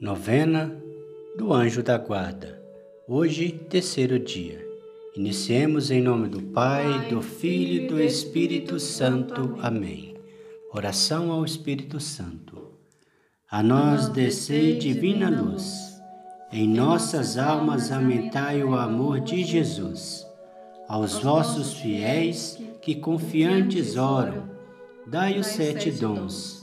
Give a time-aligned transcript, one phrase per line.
[0.00, 0.80] Novena
[1.36, 2.62] do Anjo da Guarda.
[3.08, 4.64] Hoje, terceiro dia.
[5.16, 9.56] Iniciemos em nome do Pai, do Filho e do Espírito Santo.
[9.60, 10.14] Amém.
[10.72, 12.74] Oração ao Espírito Santo.
[13.50, 16.00] A nós descer divina luz.
[16.52, 20.24] Em nossas almas aumentai o amor de Jesus.
[20.86, 24.48] Aos vossos fiéis que confiantes oram,
[25.08, 26.57] dai os sete dons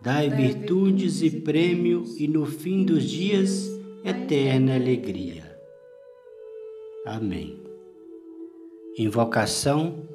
[0.00, 3.68] dai virtudes e prêmio, e no fim dos dias,
[4.04, 5.58] eterna alegria.
[7.04, 7.60] Amém.
[8.98, 10.06] Invocação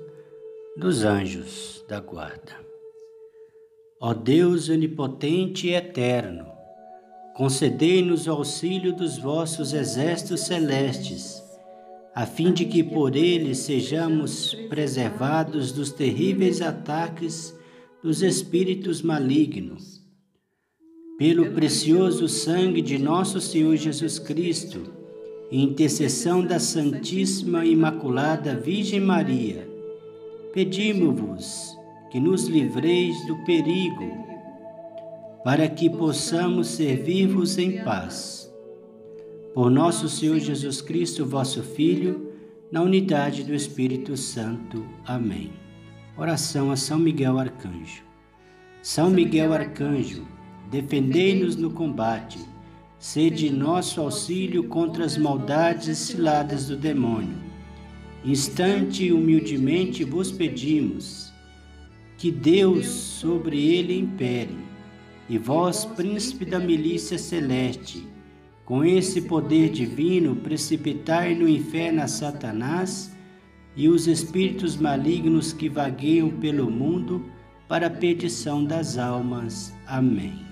[0.77, 2.59] dos anjos da guarda.
[3.99, 6.47] Ó Deus onipotente e eterno,
[7.35, 11.43] concedei-nos o auxílio dos vossos exércitos celestes,
[12.15, 17.55] a fim de que por eles sejamos preservados dos terríveis ataques
[18.03, 20.01] dos espíritos malignos.
[21.17, 24.91] Pelo precioso sangue de nosso Senhor Jesus Cristo,
[25.51, 29.69] intercessão da Santíssima Imaculada Virgem Maria,
[30.51, 31.77] pedimos-vos
[32.09, 34.11] que nos livreis do perigo,
[35.43, 38.51] para que possamos servir-vos em paz.
[39.53, 42.31] Por nosso Senhor Jesus Cristo, vosso Filho,
[42.71, 44.83] na unidade do Espírito Santo.
[45.05, 45.51] Amém.
[46.17, 48.03] Oração a São Miguel Arcanjo.
[48.81, 50.27] São Miguel Arcanjo,
[50.69, 52.37] defendei-nos no combate,
[52.99, 57.37] sede nosso auxílio contra as maldades ciladas do demônio.
[58.25, 61.31] Instante e humildemente vos pedimos
[62.17, 64.57] que Deus sobre ele impere,
[65.29, 68.05] e vós, príncipe da milícia celeste,
[68.65, 73.15] com esse poder divino, precipitai no inferno a Satanás
[73.75, 77.25] e os espíritos malignos que vagueiam pelo mundo
[77.67, 79.73] para a perdição das almas.
[79.87, 80.45] Amém.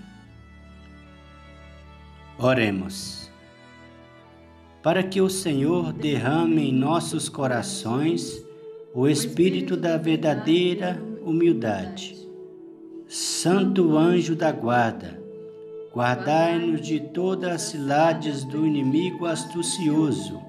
[2.38, 3.30] Oremos.
[4.82, 8.42] Para que o Senhor derrame em nossos corações
[8.94, 12.18] o espírito da verdadeira humildade.
[13.08, 15.22] Santo anjo da guarda,
[15.94, 20.49] guardai-nos de todas as cilades do inimigo astucioso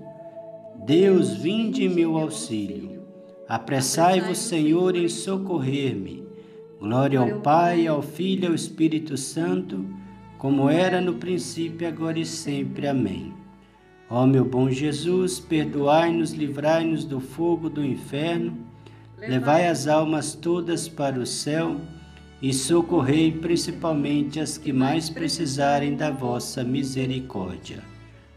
[0.90, 3.00] Deus, vinde em meu auxílio.
[3.46, 6.26] Apressai-vos, Senhor, em socorrer-me.
[6.80, 9.86] Glória ao Pai, ao Filho e ao Espírito Santo,
[10.36, 12.88] como era no princípio, agora e sempre.
[12.88, 13.32] Amém.
[14.10, 18.58] Ó meu bom Jesus, perdoai-nos, livrai-nos do fogo do inferno,
[19.16, 21.80] levai as almas todas para o céu
[22.42, 27.78] e socorrei principalmente as que mais precisarem da vossa misericórdia.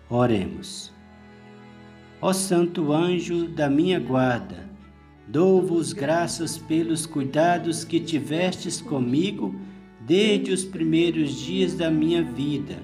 [0.07, 0.92] Oremos.
[2.25, 4.69] Ó Santo Anjo da minha guarda,
[5.28, 9.53] dou-vos graças pelos cuidados que tivestes comigo
[10.00, 12.78] desde os primeiros dias da minha vida,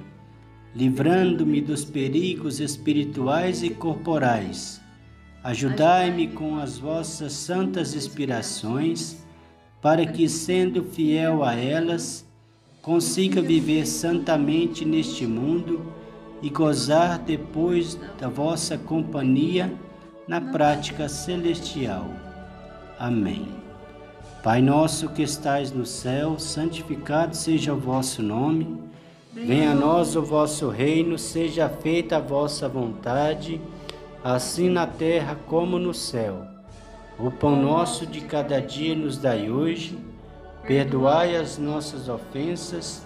[0.75, 4.81] livrando-me dos perigos espirituais e corporais.
[5.41, 9.25] Ajudai-me com as vossas santas inspirações,
[9.81, 12.29] para que, sendo fiel a elas,
[12.81, 15.97] consiga viver santamente neste mundo
[16.41, 19.73] e gozar depois da vossa companhia
[20.27, 22.05] na prática celestial.
[22.97, 23.47] Amém.
[24.43, 28.81] Pai nosso que estais no céu, santificado seja o vosso nome.
[29.33, 33.59] Venha a nós o vosso reino, seja feita a vossa vontade,
[34.23, 36.45] assim na terra como no céu.
[37.17, 39.97] O pão nosso de cada dia nos dai hoje.
[40.65, 43.05] Perdoai as nossas ofensas,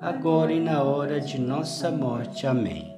[0.00, 2.46] agora e na hora de nossa morte.
[2.46, 2.94] Amém.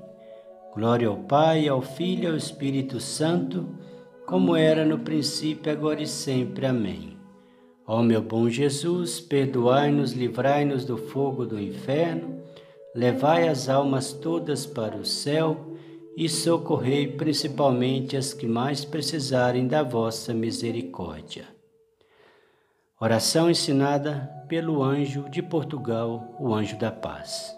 [0.74, 3.68] Glória ao Pai, ao Filho e ao Espírito Santo,
[4.26, 6.66] como era no princípio, agora e sempre.
[6.66, 7.16] Amém.
[7.86, 12.42] Ó meu bom Jesus, perdoai-nos, livrai-nos do fogo do inferno,
[12.94, 15.74] levai as almas todas para o céu
[16.16, 21.57] e socorrei principalmente as que mais precisarem da vossa misericórdia.
[23.00, 27.56] Oração ensinada pelo anjo de Portugal, o anjo da paz.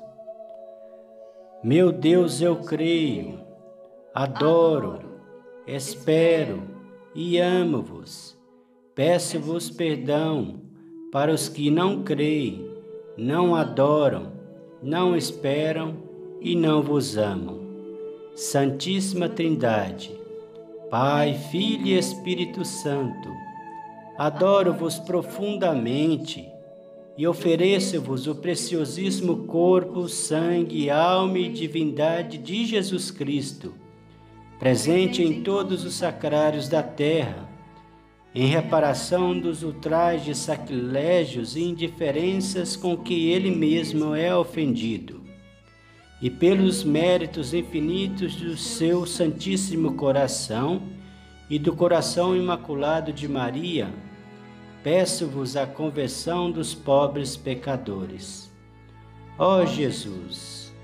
[1.65, 3.41] Meu Deus, eu creio,
[4.15, 5.01] adoro,
[5.67, 6.63] espero
[7.15, 8.39] e amo-vos.
[8.95, 10.61] Peço-vos perdão
[11.11, 12.71] para os que não creem,
[13.17, 14.33] não adoram,
[14.83, 15.97] não esperam
[16.39, 17.61] e não vos amam.
[18.35, 20.15] Santíssima Trindade,
[20.91, 23.31] Pai, Filho e Espírito Santo,
[24.21, 26.47] adoro-vos profundamente
[27.17, 33.73] e ofereço-vos o preciosíssimo corpo, sangue, alma e divindade de Jesus Cristo,
[34.59, 37.49] presente em todos os sacrários da terra,
[38.35, 45.23] em reparação dos ultrajes, sacrilégios e indiferenças com que ele mesmo é ofendido,
[46.21, 50.83] e pelos méritos infinitos do seu Santíssimo Coração
[51.49, 53.91] e do coração imaculado de Maria,
[54.83, 58.51] peço-vos a conversão dos pobres pecadores.
[59.39, 60.75] Ó Jesus,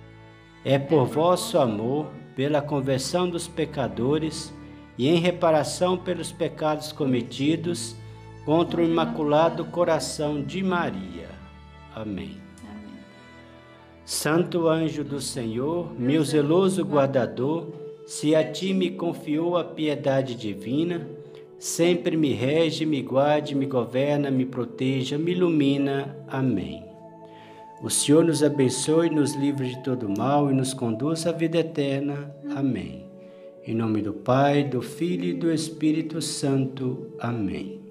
[0.65, 4.53] é por vosso amor, pela conversão dos pecadores
[4.99, 7.97] e em reparação pelos pecados cometidos
[8.45, 11.29] contra o imaculado coração de Maria.
[11.95, 12.37] Amém.
[14.05, 17.73] Santo anjo do Senhor, meu zeloso guardador,
[18.07, 21.09] se a ti me confiou a piedade divina,
[21.59, 26.17] sempre me rege, me guarde, me governa, me proteja, me ilumina.
[26.29, 26.85] Amém.
[27.83, 32.35] O Senhor nos abençoe, nos livre de todo mal e nos conduz à vida eterna.
[32.55, 33.05] Amém.
[33.67, 37.13] Em nome do Pai, do Filho e do Espírito Santo.
[37.19, 37.86] Amém.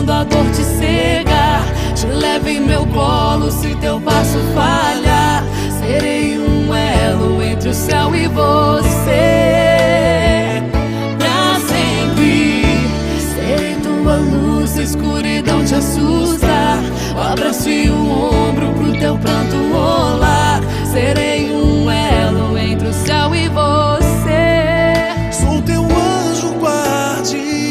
[0.00, 1.60] Quando a dor te cega.
[1.94, 5.44] Te levo em meu colo se teu passo falha.
[5.78, 9.22] Serei um elo entre o céu e você.
[11.18, 12.64] Pra sempre
[13.34, 16.49] serei tua luz, a escuridão te assusta.
[17.30, 20.60] Abraço e um ombro pro teu pranto rolar.
[20.90, 25.30] Serei um elo entre o céu e você.
[25.30, 27.70] sou teu anjo guardião,